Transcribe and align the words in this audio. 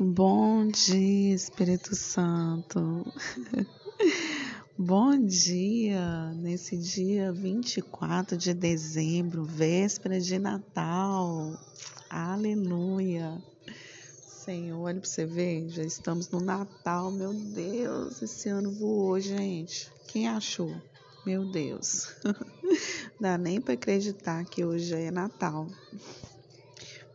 Bom 0.00 0.68
dia, 0.68 1.34
Espírito 1.34 1.96
Santo. 1.96 3.04
Bom 4.78 5.18
dia, 5.26 6.32
nesse 6.36 6.76
dia 6.76 7.32
24 7.32 8.36
de 8.36 8.54
dezembro, 8.54 9.42
véspera 9.42 10.20
de 10.20 10.38
Natal. 10.38 11.58
Aleluia. 12.08 13.42
Senhor, 14.44 14.78
olha 14.78 15.00
para 15.00 15.10
você 15.10 15.26
ver, 15.26 15.68
já 15.68 15.82
estamos 15.82 16.30
no 16.30 16.38
Natal, 16.38 17.10
meu 17.10 17.34
Deus, 17.34 18.22
esse 18.22 18.48
ano 18.48 18.70
voou, 18.70 19.18
gente. 19.18 19.90
Quem 20.06 20.28
achou? 20.28 20.72
Meu 21.26 21.44
Deus. 21.50 22.14
Dá 23.20 23.36
nem 23.36 23.60
para 23.60 23.74
acreditar 23.74 24.44
que 24.44 24.64
hoje 24.64 24.94
é 24.94 25.10
Natal. 25.10 25.66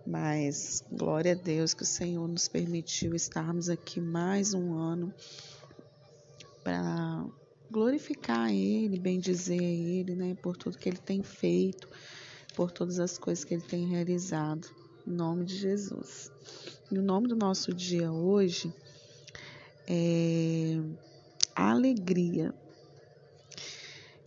Mas 0.06 0.84
glória 0.92 1.32
a 1.32 1.36
Deus 1.36 1.74
que 1.74 1.84
o 1.84 1.86
Senhor 1.86 2.28
nos 2.28 2.50
permitiu 2.50 3.16
estarmos 3.16 3.70
aqui 3.70 4.02
mais 4.02 4.54
um 4.54 4.74
ano 4.74 5.14
para 6.62 7.26
glorificar 7.72 8.52
Ele, 8.52 9.00
bendizer 9.00 9.62
Ele, 9.62 10.14
né, 10.16 10.36
por 10.42 10.58
tudo 10.58 10.78
que 10.78 10.90
Ele 10.90 10.98
tem 10.98 11.24
feito, 11.24 11.88
por 12.54 12.70
todas 12.70 13.00
as 13.00 13.18
coisas 13.18 13.46
que 13.46 13.54
Ele 13.54 13.64
tem 13.64 13.88
realizado. 13.88 14.68
Em 15.08 15.12
nome 15.12 15.46
de 15.46 15.56
Jesus. 15.56 16.32
E 16.92 16.98
o 16.98 17.02
nome 17.02 17.28
do 17.28 17.36
nosso 17.36 17.74
dia 17.74 18.12
hoje 18.12 18.74
é 19.88 20.80
alegria. 21.56 22.54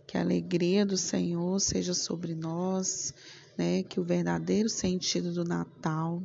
Que 0.07 0.17
a 0.17 0.21
alegria 0.21 0.85
do 0.85 0.97
Senhor 0.97 1.59
seja 1.59 1.93
sobre 1.93 2.33
nós, 2.33 3.13
né? 3.57 3.83
Que 3.83 3.99
o 3.99 4.03
verdadeiro 4.03 4.69
sentido 4.69 5.31
do 5.33 5.43
Natal 5.43 6.23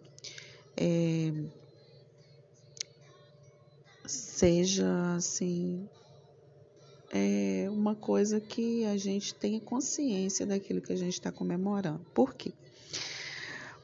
é, 0.77 1.33
seja 4.07 5.15
assim 5.17 5.87
é 7.13 7.69
uma 7.71 7.95
coisa 7.95 8.41
que 8.41 8.87
a 8.87 8.97
gente 8.97 9.35
tenha 9.35 9.61
consciência 9.61 10.47
daquilo 10.47 10.81
que 10.81 10.93
a 10.93 10.97
gente 10.97 11.13
está 11.13 11.31
comemorando. 11.31 12.01
Por 12.15 12.35
quê? 12.35 12.55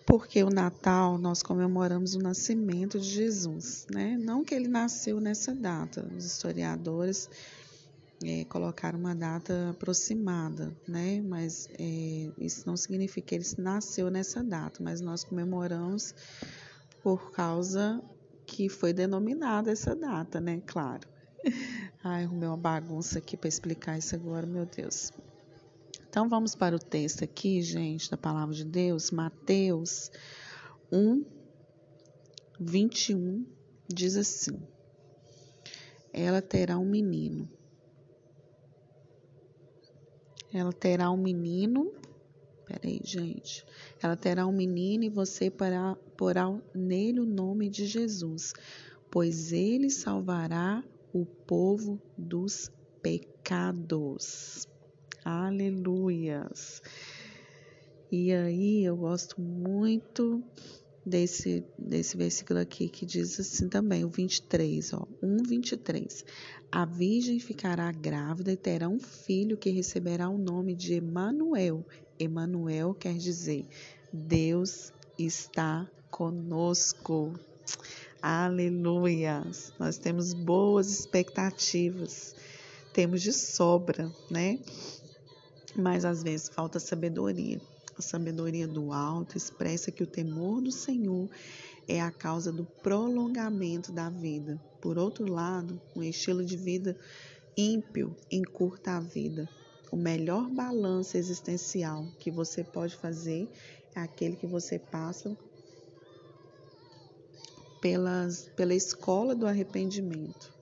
Porque 0.07 0.43
o 0.43 0.49
Natal 0.49 1.19
nós 1.19 1.43
comemoramos 1.43 2.15
o 2.15 2.19
nascimento 2.19 2.98
de 2.98 3.07
Jesus, 3.07 3.87
né? 3.92 4.17
Não 4.19 4.42
que 4.42 4.55
ele 4.55 4.67
nasceu 4.67 5.20
nessa 5.20 5.55
data. 5.55 6.11
Os 6.17 6.25
historiadores 6.25 7.29
é, 8.24 8.45
colocar 8.45 8.95
uma 8.95 9.14
data 9.14 9.70
aproximada, 9.70 10.77
né? 10.86 11.20
Mas 11.20 11.68
é, 11.79 12.30
isso 12.39 12.67
não 12.67 12.77
significa 12.77 13.29
que 13.29 13.34
ele 13.34 13.45
nasceu 13.58 14.11
nessa 14.11 14.42
data, 14.42 14.83
mas 14.83 15.01
nós 15.01 15.23
comemoramos 15.23 16.14
por 17.02 17.30
causa 17.30 18.02
que 18.46 18.68
foi 18.68 18.92
denominada 18.92 19.70
essa 19.70 19.95
data, 19.95 20.40
né? 20.40 20.61
Claro. 20.67 21.07
Ai, 22.02 22.24
arrumei 22.24 22.48
uma 22.48 22.57
bagunça 22.57 23.18
aqui 23.18 23.36
para 23.36 23.48
explicar 23.48 23.98
isso 23.98 24.14
agora, 24.14 24.46
meu 24.46 24.67
Deus. 24.67 25.12
Então 26.08 26.28
vamos 26.28 26.55
para 26.55 26.74
o 26.74 26.78
texto 26.78 27.23
aqui, 27.23 27.62
gente, 27.62 28.11
da 28.11 28.17
palavra 28.17 28.55
de 28.55 28.64
Deus, 28.64 29.11
Mateus 29.11 30.11
1, 30.90 31.24
21, 32.58 33.46
diz 33.86 34.17
assim: 34.17 34.58
Ela 36.12 36.42
terá 36.42 36.78
um 36.78 36.86
menino 36.86 37.48
ela 40.53 40.73
terá 40.73 41.11
um 41.11 41.17
menino. 41.17 41.92
Peraí, 42.64 43.01
gente. 43.03 43.64
Ela 44.03 44.17
terá 44.17 44.47
um 44.47 44.53
menino 44.53 45.05
e 45.05 45.09
você 45.09 45.51
porá, 45.51 45.97
porá 46.17 46.55
nele 46.75 47.20
o 47.20 47.27
nome 47.27 47.69
de 47.69 47.86
Jesus, 47.86 48.53
pois 49.11 49.53
ele 49.53 49.91
salvará 49.91 50.85
o 51.13 51.25
povo 51.25 52.01
dos 52.17 52.70
pecados. 53.03 54.69
Aleluias. 55.25 56.83
E 58.11 58.33
aí 58.33 58.85
eu 58.85 58.97
gosto 58.97 59.41
muito 59.41 60.42
desse, 61.08 61.64
desse 61.79 62.17
versículo 62.17 62.61
aqui 62.61 62.89
que 62.89 63.05
diz 63.05 63.41
assim 63.41 63.69
também, 63.69 64.05
o 64.05 64.08
23, 64.08 64.92
ó, 64.92 65.07
1, 65.23 65.42
23. 65.42 66.24
A 66.70 66.85
virgem 66.85 67.41
ficará 67.41 67.91
grávida 67.91 68.52
e 68.52 68.57
terá 68.57 68.89
um 68.89 69.01
filho 69.01 69.57
que 69.57 69.70
receberá 69.70 70.29
o 70.29 70.39
nome 70.39 70.74
de 70.74 70.95
Emanuel. 70.95 71.85
Emanuel 72.19 72.95
quer 72.95 73.14
dizer 73.17 73.67
Deus 74.13 74.92
está 75.19 75.91
conosco. 76.11 77.35
Aleluia! 78.23 79.45
Nós 79.79 79.98
temos 79.98 80.33
boas 80.33 80.90
expectativas, 80.90 82.35
temos 82.92 83.23
de 83.23 83.33
sobra, 83.33 84.13
né? 84.30 84.58
Mas 85.77 86.05
às 86.05 86.23
vezes 86.23 86.48
falta 86.48 86.80
sabedoria. 86.80 87.61
A 87.98 88.03
sabedoria 88.03 88.69
do 88.69 88.92
alto 88.92 89.36
expressa 89.36 89.91
que 89.91 90.05
o 90.05 90.07
temor 90.07 90.61
do 90.61 90.70
Senhor 90.70 91.29
é 91.89 92.01
a 92.01 92.13
causa 92.13 92.53
do 92.53 92.64
prolongamento 92.64 93.91
da 93.91 94.09
vida. 94.09 94.63
Por 94.81 94.97
outro 94.97 95.27
lado, 95.27 95.81
um 95.97 96.03
estilo 96.03 96.45
de 96.45 96.57
vida 96.57 96.97
ímpio 97.57 98.14
encurta 98.31 98.92
a 98.92 99.01
vida. 99.01 99.48
O 99.91 99.97
melhor 99.97 100.48
balanço 100.48 101.17
existencial 101.17 102.07
que 102.20 102.31
você 102.31 102.63
pode 102.63 102.95
fazer 102.95 103.48
é 103.97 104.01
aquele 104.01 104.37
que 104.37 104.47
você 104.47 104.79
passa 104.79 105.37
pelas, 107.81 108.48
pela 108.55 108.75
escola 108.75 109.35
do 109.35 109.45
arrependimento 109.45 110.58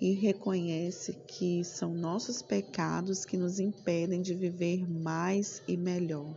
e 0.00 0.12
reconhece 0.12 1.12
que 1.26 1.62
são 1.62 1.92
nossos 1.92 2.40
pecados 2.40 3.24
que 3.24 3.36
nos 3.36 3.60
impedem 3.60 4.22
de 4.22 4.34
viver 4.34 4.88
mais 4.88 5.62
e 5.68 5.76
melhor. 5.76 6.34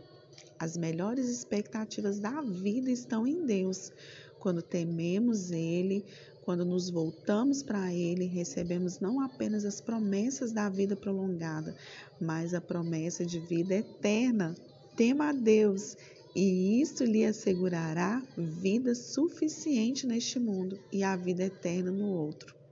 As 0.58 0.76
melhores 0.76 1.28
expectativas 1.28 2.20
da 2.20 2.42
vida 2.42 2.90
estão 2.90 3.26
em 3.26 3.46
Deus. 3.46 3.90
Quando 4.38 4.60
tememos 4.60 5.50
Ele, 5.50 6.04
quando 6.44 6.64
nos 6.64 6.90
voltamos 6.90 7.62
para 7.62 7.92
Ele, 7.92 8.26
recebemos 8.26 9.00
não 9.00 9.20
apenas 9.20 9.64
as 9.64 9.80
promessas 9.80 10.52
da 10.52 10.68
vida 10.68 10.94
prolongada, 10.94 11.74
mas 12.20 12.52
a 12.52 12.60
promessa 12.60 13.24
de 13.24 13.40
vida 13.40 13.74
eterna. 13.74 14.54
Tema 14.94 15.30
a 15.30 15.32
Deus 15.32 15.96
e 16.36 16.80
isso 16.82 17.04
lhe 17.04 17.24
assegurará 17.24 18.22
vida 18.36 18.94
suficiente 18.94 20.06
neste 20.06 20.38
mundo 20.38 20.78
e 20.92 21.02
a 21.02 21.16
vida 21.16 21.44
eterna 21.44 21.90
no 21.90 22.08
outro. 22.08 22.63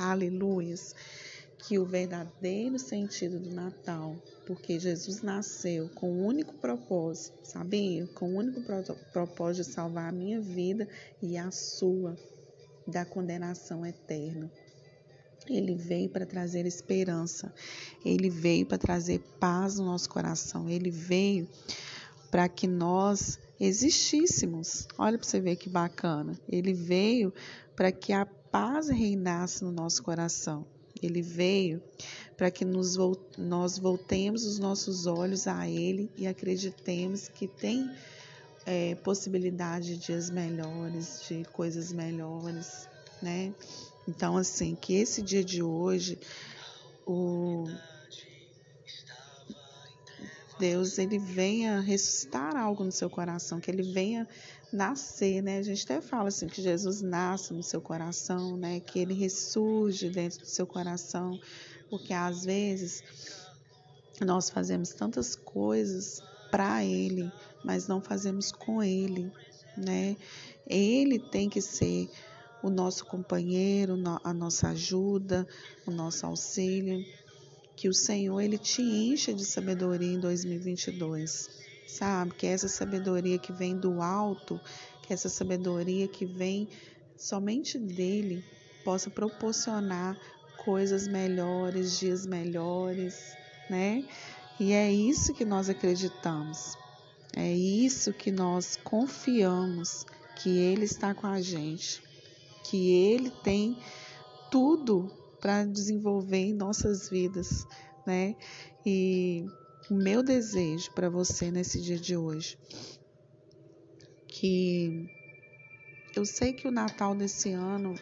Aleluias! 0.00 0.94
que 1.58 1.78
o 1.78 1.84
verdadeiro 1.84 2.78
sentido 2.78 3.38
do 3.38 3.50
Natal, 3.50 4.16
porque 4.46 4.78
Jesus 4.78 5.20
nasceu 5.20 5.90
com 5.90 6.10
o 6.10 6.24
único 6.24 6.54
propósito, 6.54 7.38
sabia? 7.42 8.06
Com 8.14 8.34
o 8.34 8.38
único 8.38 8.62
propósito 9.12 9.66
de 9.66 9.74
salvar 9.74 10.08
a 10.08 10.12
minha 10.12 10.40
vida 10.40 10.88
e 11.20 11.36
a 11.36 11.50
sua 11.50 12.16
da 12.86 13.04
condenação 13.04 13.84
eterna. 13.84 14.50
Ele 15.48 15.74
veio 15.74 16.08
para 16.08 16.24
trazer 16.24 16.64
esperança, 16.66 17.52
ele 18.04 18.30
veio 18.30 18.64
para 18.64 18.78
trazer 18.78 19.20
paz 19.38 19.78
no 19.78 19.84
nosso 19.84 20.08
coração, 20.08 20.68
ele 20.68 20.90
veio 20.90 21.46
para 22.30 22.48
que 22.48 22.66
nós 22.66 23.38
existíssemos. 23.58 24.86
Olha 24.96 25.18
para 25.18 25.26
você 25.26 25.40
ver 25.40 25.56
que 25.56 25.68
bacana. 25.68 26.38
Ele 26.48 26.72
veio 26.72 27.34
para 27.74 27.92
que 27.92 28.12
a 28.12 28.26
paz 28.50 28.88
reinasse 28.88 29.64
no 29.64 29.72
nosso 29.72 30.02
coração. 30.02 30.66
Ele 31.02 31.22
veio 31.22 31.82
para 32.36 32.50
que 32.50 32.64
nos, 32.64 32.96
nós 33.38 33.78
voltemos 33.78 34.44
os 34.44 34.58
nossos 34.58 35.06
olhos 35.06 35.46
a 35.46 35.68
Ele 35.68 36.10
e 36.16 36.26
acreditemos 36.26 37.28
que 37.28 37.46
tem 37.46 37.90
é, 38.66 38.94
possibilidade 38.96 39.96
de 39.96 40.06
dias 40.06 40.30
melhores, 40.30 41.22
de 41.28 41.44
coisas 41.52 41.92
melhores, 41.92 42.88
né? 43.22 43.54
Então, 44.06 44.36
assim, 44.36 44.74
que 44.74 44.94
esse 44.94 45.22
dia 45.22 45.44
de 45.44 45.62
hoje, 45.62 46.18
o 47.06 47.66
Deus 50.60 50.98
ele 50.98 51.18
venha 51.18 51.80
ressuscitar 51.80 52.54
algo 52.54 52.84
no 52.84 52.92
seu 52.92 53.08
coração, 53.08 53.58
que 53.58 53.70
ele 53.70 53.82
venha 53.82 54.28
nascer, 54.70 55.42
né? 55.42 55.56
A 55.56 55.62
gente 55.62 55.84
até 55.84 56.02
fala 56.02 56.28
assim 56.28 56.46
que 56.46 56.60
Jesus 56.60 57.00
nasce 57.00 57.54
no 57.54 57.62
seu 57.62 57.80
coração, 57.80 58.58
né? 58.58 58.78
Que 58.78 58.98
ele 58.98 59.14
ressurge 59.14 60.10
dentro 60.10 60.40
do 60.40 60.46
seu 60.46 60.66
coração, 60.66 61.40
porque 61.88 62.12
às 62.12 62.44
vezes 62.44 63.02
nós 64.20 64.50
fazemos 64.50 64.90
tantas 64.90 65.34
coisas 65.34 66.22
para 66.50 66.84
ele, 66.84 67.32
mas 67.64 67.88
não 67.88 68.02
fazemos 68.02 68.52
com 68.52 68.82
ele, 68.82 69.32
né? 69.78 70.14
Ele 70.66 71.18
tem 71.18 71.48
que 71.48 71.62
ser 71.62 72.10
o 72.62 72.68
nosso 72.68 73.06
companheiro, 73.06 73.94
a 74.22 74.34
nossa 74.34 74.68
ajuda, 74.68 75.48
o 75.86 75.90
nosso 75.90 76.26
auxílio. 76.26 77.02
Que 77.80 77.88
o 77.88 77.94
Senhor 77.94 78.40
ele 78.40 78.58
te 78.58 78.82
encha 78.82 79.32
de 79.32 79.44
sabedoria 79.44 80.12
em 80.12 80.20
2022 80.20 81.60
sabe? 81.90 82.34
Que 82.34 82.46
é 82.46 82.50
essa 82.50 82.68
sabedoria 82.68 83.38
que 83.38 83.52
vem 83.52 83.76
do 83.76 84.00
alto, 84.00 84.60
que 85.02 85.12
é 85.12 85.14
essa 85.14 85.28
sabedoria 85.28 86.06
que 86.06 86.24
vem 86.24 86.68
somente 87.16 87.78
dele 87.78 88.44
possa 88.84 89.10
proporcionar 89.10 90.16
coisas 90.64 91.08
melhores, 91.08 91.98
dias 91.98 92.24
melhores, 92.26 93.34
né? 93.68 94.04
E 94.58 94.72
é 94.72 94.90
isso 94.90 95.34
que 95.34 95.44
nós 95.44 95.68
acreditamos. 95.68 96.76
É 97.36 97.52
isso 97.52 98.12
que 98.12 98.30
nós 98.30 98.76
confiamos 98.76 100.04
que 100.36 100.50
ele 100.58 100.84
está 100.84 101.14
com 101.14 101.26
a 101.26 101.40
gente, 101.40 102.02
que 102.64 102.92
ele 102.92 103.30
tem 103.42 103.78
tudo 104.50 105.10
para 105.40 105.64
desenvolver 105.64 106.36
em 106.36 106.54
nossas 106.54 107.08
vidas, 107.08 107.66
né? 108.06 108.36
E 108.84 109.44
o 109.90 109.94
meu 109.94 110.22
desejo 110.22 110.90
para 110.92 111.08
você 111.08 111.50
nesse 111.50 111.80
dia 111.80 111.98
de 111.98 112.16
hoje 112.16 112.58
que 114.28 115.08
eu 116.14 116.24
sei 116.24 116.52
que 116.52 116.68
o 116.68 116.70
Natal 116.70 117.14
desse 117.14 117.50
ano 117.50 117.94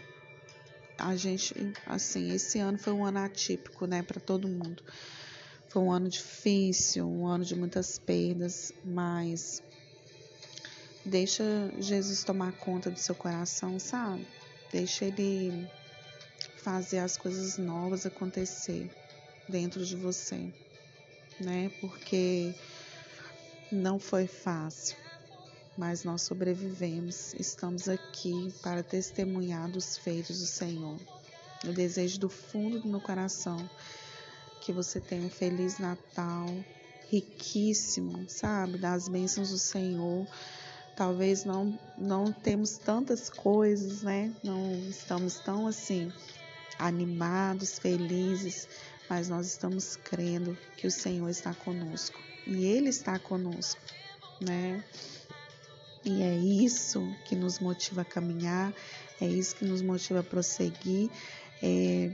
a 0.99 1.14
gente 1.14 1.55
assim, 1.87 2.32
esse 2.32 2.58
ano 2.58 2.76
foi 2.76 2.93
um 2.93 3.05
ano 3.05 3.19
atípico, 3.19 3.87
né, 3.87 4.02
para 4.02 4.20
todo 4.20 4.49
mundo. 4.49 4.82
Foi 5.69 5.82
um 5.82 5.93
ano 5.93 6.08
difícil, 6.08 7.06
um 7.06 7.26
ano 7.26 7.44
de 7.44 7.55
muitas 7.55 7.99
perdas, 7.99 8.73
mas 8.84 9.62
deixa 11.05 11.44
Jesus 11.79 12.25
tomar 12.25 12.52
conta 12.52 12.91
do 12.91 12.99
seu 12.99 13.14
coração, 13.14 13.79
sabe? 13.79 14.26
Deixa 14.73 15.05
ele 15.05 15.69
fazer 16.69 16.99
as 16.99 17.17
coisas 17.17 17.56
novas 17.56 18.05
acontecer 18.05 18.94
dentro 19.49 19.87
de 19.87 19.97
você, 19.97 20.53
né? 21.41 21.73
Porque 21.81 22.55
não 23.73 23.99
foi 23.99 24.26
fácil, 24.26 24.94
mas 25.79 26.05
nós 26.05 26.20
sobrevivemos. 26.20 27.32
Estamos 27.32 27.88
aqui 27.88 28.53
para 28.62 28.82
testemunhar 28.82 29.70
dos 29.70 29.97
feitos 29.97 30.41
do 30.41 30.47
Senhor. 30.47 31.00
Eu 31.65 31.73
desejo 31.73 32.20
do 32.20 32.29
fundo 32.29 32.81
do 32.81 32.88
meu 32.88 33.00
coração 33.00 33.59
que 34.61 34.70
você 34.70 35.00
tenha 35.00 35.25
um 35.25 35.31
feliz 35.31 35.79
Natal, 35.79 36.49
riquíssimo, 37.09 38.29
sabe, 38.29 38.76
das 38.76 39.09
bênçãos 39.09 39.49
do 39.49 39.59
Senhor. 39.59 40.26
Talvez 40.94 41.47
não 41.47 41.79
não 41.97 42.31
temos 42.31 42.76
tantas 42.76 43.31
coisas, 43.31 44.03
né? 44.03 44.31
Não 44.44 44.75
estamos 44.91 45.38
tão 45.38 45.67
assim 45.67 46.12
animados, 46.78 47.78
felizes, 47.78 48.69
mas 49.08 49.28
nós 49.28 49.46
estamos 49.46 49.96
crendo 49.96 50.56
que 50.76 50.86
o 50.86 50.90
Senhor 50.90 51.28
está 51.28 51.54
conosco 51.54 52.20
e 52.46 52.64
Ele 52.64 52.88
está 52.88 53.19
conosco, 53.19 53.80
né? 54.40 54.84
E 56.04 56.22
é 56.22 56.34
isso 56.34 57.14
que 57.25 57.34
nos 57.34 57.58
motiva 57.58 58.02
a 58.02 58.04
caminhar, 58.04 58.72
é 59.20 59.26
isso 59.26 59.56
que 59.56 59.64
nos 59.64 59.82
motiva 59.82 60.20
a 60.20 60.22
prosseguir, 60.22 61.10
é, 61.62 62.12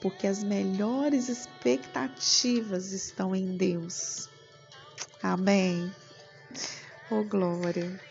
porque 0.00 0.26
as 0.26 0.44
melhores 0.44 1.28
expectativas 1.28 2.92
estão 2.92 3.34
em 3.34 3.56
Deus. 3.56 4.28
Amém. 5.22 5.92
Oh, 7.10 7.24
glória. 7.24 8.07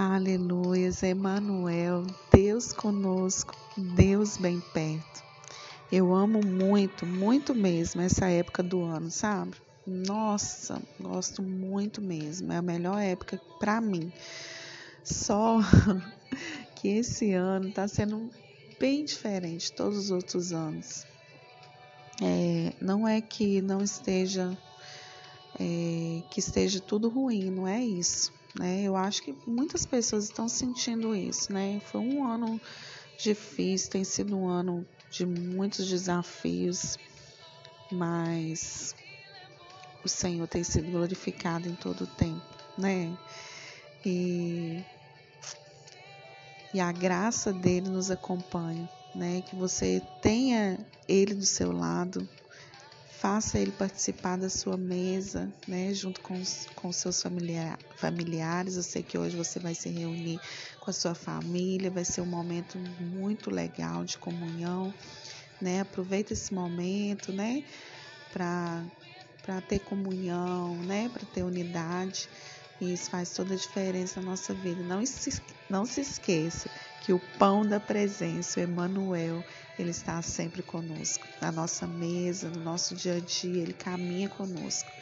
Aleluia, 0.00 0.90
Emmanuel, 1.10 2.06
Deus 2.32 2.72
conosco, 2.72 3.52
Deus 3.76 4.36
bem 4.36 4.60
perto. 4.72 5.24
Eu 5.90 6.14
amo 6.14 6.38
muito, 6.46 7.04
muito 7.04 7.52
mesmo 7.52 8.00
essa 8.00 8.28
época 8.28 8.62
do 8.62 8.84
ano, 8.84 9.10
sabe? 9.10 9.56
Nossa, 9.84 10.80
gosto 11.00 11.42
muito 11.42 12.00
mesmo. 12.00 12.52
É 12.52 12.58
a 12.58 12.62
melhor 12.62 12.96
época 13.00 13.40
para 13.58 13.80
mim. 13.80 14.12
Só 15.02 15.58
que 16.76 16.86
esse 16.86 17.32
ano 17.32 17.70
está 17.70 17.88
sendo 17.88 18.30
bem 18.78 19.04
diferente 19.04 19.66
de 19.66 19.72
todos 19.72 19.98
os 19.98 20.10
outros 20.12 20.52
anos. 20.52 21.04
É, 22.22 22.72
não 22.80 23.08
é 23.08 23.20
que 23.20 23.60
não 23.60 23.82
esteja 23.82 24.56
é, 25.58 26.22
que 26.30 26.38
esteja 26.38 26.78
tudo 26.78 27.08
ruim, 27.08 27.50
não 27.50 27.66
é 27.66 27.84
isso. 27.84 28.37
Né? 28.54 28.82
Eu 28.82 28.96
acho 28.96 29.22
que 29.22 29.34
muitas 29.46 29.84
pessoas 29.84 30.24
estão 30.24 30.48
sentindo 30.48 31.14
isso, 31.14 31.52
né? 31.52 31.80
Foi 31.80 32.00
um 32.00 32.24
ano 32.24 32.60
difícil, 33.16 33.90
tem 33.90 34.04
sido 34.04 34.36
um 34.36 34.48
ano 34.48 34.86
de 35.10 35.26
muitos 35.26 35.86
desafios, 35.86 36.96
mas 37.90 38.94
o 40.04 40.08
Senhor 40.08 40.46
tem 40.46 40.62
sido 40.62 40.90
glorificado 40.90 41.68
em 41.68 41.74
todo 41.74 42.02
o 42.02 42.06
tempo, 42.06 42.40
né? 42.76 43.16
E, 44.04 44.84
e 46.72 46.80
a 46.80 46.92
graça 46.92 47.52
dele 47.52 47.88
nos 47.88 48.10
acompanha, 48.10 48.88
né? 49.14 49.42
Que 49.42 49.56
você 49.56 50.00
tenha 50.20 50.78
ele 51.06 51.34
do 51.34 51.46
seu 51.46 51.72
lado, 51.72 52.28
faça 53.20 53.58
ele 53.58 53.72
participar 53.72 54.36
da 54.36 54.48
sua 54.48 54.76
mesa, 54.76 55.52
né, 55.66 55.92
junto 55.92 56.20
com 56.20 56.40
com 56.76 56.92
seus 56.92 57.20
familiar, 57.20 57.78
familiares. 57.96 58.76
Eu 58.76 58.82
sei 58.82 59.02
que 59.02 59.18
hoje 59.18 59.36
você 59.36 59.58
vai 59.58 59.74
se 59.74 59.88
reunir 59.88 60.40
com 60.80 60.90
a 60.90 60.92
sua 60.92 61.14
família, 61.14 61.90
vai 61.90 62.04
ser 62.04 62.20
um 62.20 62.26
momento 62.26 62.78
muito 63.00 63.50
legal 63.50 64.04
de 64.04 64.16
comunhão, 64.18 64.94
né? 65.60 65.80
Aproveita 65.80 66.32
esse 66.32 66.54
momento, 66.54 67.32
né, 67.32 67.64
para 68.32 68.84
para 69.42 69.60
ter 69.62 69.78
comunhão, 69.80 70.76
né, 70.82 71.08
para 71.08 71.24
ter 71.26 71.42
unidade. 71.42 72.28
E 72.80 72.92
isso 72.92 73.10
faz 73.10 73.32
toda 73.32 73.54
a 73.54 73.56
diferença 73.56 74.20
na 74.20 74.30
nossa 74.30 74.54
vida. 74.54 74.82
Não 74.84 75.04
se, 75.06 75.42
não 75.68 75.84
se 75.86 76.02
esqueça 76.02 76.70
que 77.08 77.12
o 77.14 77.18
pão 77.18 77.66
da 77.66 77.80
presença, 77.80 78.60
o 78.60 78.62
Emmanuel, 78.62 79.42
ele 79.78 79.88
está 79.88 80.20
sempre 80.20 80.62
conosco, 80.62 81.26
na 81.40 81.50
nossa 81.50 81.86
mesa, 81.86 82.50
no 82.50 82.60
nosso 82.60 82.94
dia 82.94 83.14
a 83.14 83.20
dia, 83.20 83.62
ele 83.62 83.72
caminha 83.72 84.28
conosco, 84.28 84.92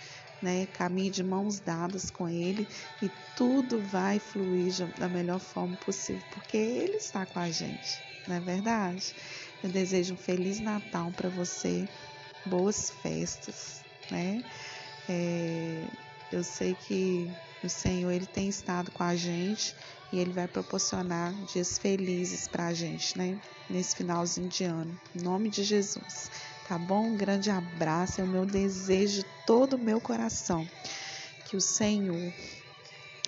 né? 0.41 0.69
Caminhe 0.69 1.11
de 1.11 1.25
mãos 1.25 1.59
dadas 1.59 2.09
com 2.09 2.29
ele 2.29 2.69
e 3.03 3.09
tudo 3.35 3.83
vai 3.83 4.21
fluir 4.21 4.87
da 4.97 5.09
melhor 5.09 5.41
forma 5.41 5.77
possível, 5.79 6.25
porque 6.31 6.57
ele 6.57 6.95
está 6.95 7.27
com 7.27 7.41
a 7.41 7.51
gente, 7.51 8.05
não 8.25 8.37
é 8.37 8.41
verdade? 8.41 9.13
Eu 9.61 9.69
desejo 9.69 10.15
um 10.15 10.17
feliz 10.17 10.61
Natal 10.61 11.11
para 11.11 11.29
você, 11.29 11.91
boas 12.45 12.89
festas, 12.89 13.85
né? 14.09 14.45
É, 15.09 15.91
eu 16.31 16.45
sei 16.45 16.77
que 16.77 17.37
o 17.63 17.69
Senhor 17.69 18.11
ele 18.11 18.27
tem 18.27 18.49
estado 18.49 18.91
com 18.91 19.03
a 19.03 19.17
gente 19.17 19.75
e 20.13 20.19
ele 20.19 20.33
vai 20.33 20.47
proporcionar 20.47 21.33
dias 21.47 21.79
felizes 21.79 22.47
para 22.47 22.67
a 22.67 22.75
gente, 22.75 23.17
né? 23.17 23.39
Nesse 23.69 23.97
finalzinho 23.97 24.49
de 24.49 24.65
ano. 24.65 24.99
Em 25.15 25.23
nome 25.23 25.49
de 25.49 25.65
Jesus. 25.65 26.31
Tá 26.69 26.79
bom? 26.79 27.07
Um 27.07 27.17
grande 27.17 27.51
abraço. 27.51 28.21
É 28.21 28.25
o 28.25 28.27
meu 28.27 28.45
desejo 28.45 29.23
de 29.23 29.27
todo 29.47 29.75
o 29.75 29.79
meu 29.79 30.01
coração. 30.01 30.69
Que 31.47 31.57
o 31.57 31.61
Senhor 31.61 32.33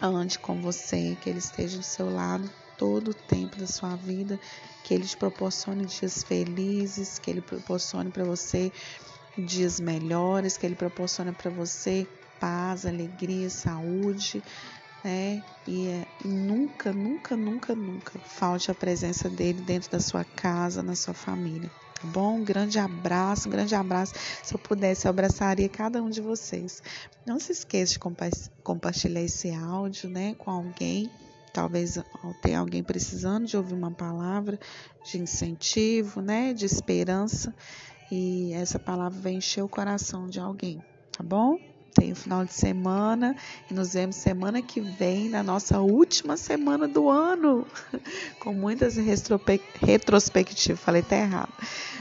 ande 0.00 0.38
com 0.38 0.61
você, 0.61 1.16
que 1.20 1.28
Ele 1.28 1.38
esteja 1.38 1.78
do 1.78 1.85
seu 1.85 2.12
lado 2.12 2.49
todo 2.76 3.11
o 3.11 3.14
tempo 3.14 3.56
da 3.56 3.66
sua 3.66 3.97
vida, 3.97 4.38
que 4.85 4.94
Ele 4.94 5.04
te 5.04 5.16
proporcione 5.16 5.85
dias 5.85 6.23
felizes, 6.23 7.18
que 7.18 7.30
Ele 7.30 7.40
proporcione 7.40 8.11
para 8.11 8.25
você 8.25 8.73
dias 9.37 9.80
melhores, 9.80 10.56
que 10.56 10.64
Ele 10.64 10.76
proporcione 10.76 11.32
para 11.32 11.50
você 11.50 12.06
paz, 12.38 12.87
alegria, 12.87 13.50
saúde, 13.50 14.42
né? 15.02 15.42
E 15.66 15.88
é, 15.88 16.07
nunca, 16.25 16.92
nunca, 16.92 17.37
nunca, 17.37 17.75
nunca 17.75 18.21
falte 18.25 18.71
a 18.71 18.75
presença 18.75 19.28
dele 19.28 19.61
dentro 19.62 19.90
da 19.90 20.00
sua 20.00 20.25
casa, 20.25 20.83
na 20.83 20.95
sua 20.95 21.14
família. 21.14 21.71
Tá 21.95 22.07
bom? 22.07 22.38
Um 22.38 22.45
grande 22.45 22.78
abraço, 22.78 23.49
um 23.49 23.50
grande 23.50 23.75
abraço. 23.75 24.12
Se 24.42 24.54
eu 24.54 24.59
pudesse, 24.59 25.07
eu 25.07 25.11
abraçaria 25.11 25.68
cada 25.68 26.02
um 26.02 26.09
de 26.09 26.21
vocês. 26.21 26.80
Não 27.26 27.38
se 27.40 27.52
esqueça 27.52 27.92
de 27.92 27.99
compa 27.99 28.28
compartilhar 28.62 29.23
esse 29.23 29.50
áudio, 29.50 30.09
né, 30.09 30.35
com 30.35 30.50
alguém 30.50 31.11
Talvez 31.52 31.99
tenha 32.40 32.61
alguém 32.61 32.85
precisando 32.85 33.47
de 33.47 33.57
ouvir 33.57 33.75
uma 33.75 33.90
palavra 33.90 34.59
de 35.02 35.18
incentivo, 35.18 36.21
né, 36.21 36.52
de 36.52 36.64
esperança, 36.64 37.54
e 38.11 38.52
essa 38.52 38.78
palavra 38.78 39.18
vai 39.21 39.33
encher 39.33 39.62
o 39.62 39.68
coração 39.68 40.28
de 40.28 40.38
alguém, 40.38 40.80
tá 41.11 41.23
bom? 41.23 41.67
Tem 41.95 42.12
o 42.12 42.16
final 42.16 42.45
de 42.45 42.52
semana 42.52 43.35
e 43.71 43.75
nos 43.75 43.95
vemos 43.95 44.16
semana 44.16 44.62
que 44.62 44.80
vem, 44.80 45.28
na 45.28 45.42
nossa 45.42 45.80
última 45.80 46.37
semana 46.37 46.87
do 46.87 47.09
ano, 47.09 47.66
com 48.38 48.52
muitas 48.52 48.97
retrospectivas, 48.97 50.80
falei 50.80 51.02
até 51.02 51.23
errado, 51.23 51.52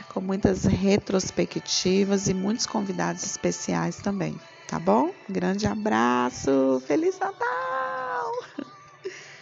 com 0.10 0.22
muitas 0.22 0.66
retrospectivas 0.66 2.28
e 2.28 2.34
muitos 2.34 2.66
convidados 2.66 3.24
especiais 3.24 3.96
também, 3.98 4.40
tá 4.68 4.80
bom? 4.80 5.14
grande 5.30 5.66
abraço, 5.66 6.82
Feliz 6.86 7.18
Natal! 7.20 7.77